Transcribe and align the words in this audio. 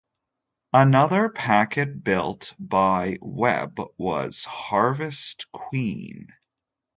Another 0.73 1.29
packet 1.29 2.03
built 2.03 2.55
by 2.57 3.19
Webb 3.21 3.79
was 3.99 4.43
Harvest 4.45 5.45
Queen. 5.51 6.29